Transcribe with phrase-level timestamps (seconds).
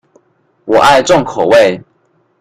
[0.65, 1.79] 我愛重口味